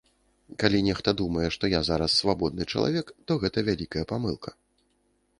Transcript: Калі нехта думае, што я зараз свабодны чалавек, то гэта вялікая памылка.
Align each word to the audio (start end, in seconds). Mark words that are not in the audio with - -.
Калі 0.61 0.79
нехта 0.85 1.11
думае, 1.19 1.43
што 1.55 1.69
я 1.73 1.81
зараз 1.89 2.15
свабодны 2.21 2.67
чалавек, 2.73 3.11
то 3.27 3.37
гэта 3.43 3.65
вялікая 3.69 4.03
памылка. 4.13 4.49